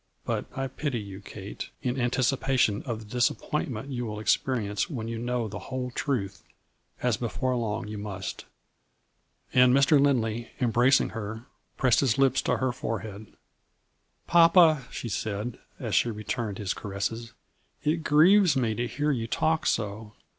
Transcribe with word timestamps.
151 0.25 0.55
but 0.55 0.59
I 0.59 0.65
pity 0.81 0.99
you, 0.99 1.21
Kate, 1.21 1.69
in 1.83 2.01
anticipation 2.01 2.81
of 2.87 2.97
the 3.01 3.05
dis 3.05 3.29
appointment 3.29 3.89
you 3.89 4.03
will 4.07 4.19
experience 4.19 4.89
when 4.89 5.07
you 5.07 5.19
know 5.19 5.47
the 5.47 5.59
whole 5.69 5.91
truth, 5.91 6.41
as 7.03 7.17
before 7.17 7.55
long 7.55 7.87
you 7.87 7.99
must." 7.99 8.45
And 9.53 9.75
Mr. 9.75 10.01
Lindley, 10.01 10.49
embracing 10.59 11.09
her, 11.09 11.45
pressed 11.77 11.99
his 11.99 12.17
lips 12.17 12.41
to 12.41 12.57
her 12.57 12.71
forehead." 12.71 13.27
Papa," 14.35 14.87
she 14.89 15.07
said, 15.07 15.59
as 15.79 15.93
she 15.93 16.09
returned 16.09 16.57
his 16.57 16.73
caresses," 16.73 17.33
it 17.83 17.97
grieves 17.97 18.55
me 18.57 18.73
to 18.73 18.87
hear 18.87 19.11
you 19.11 19.27
talk 19.27 19.67
so. 19.67 20.13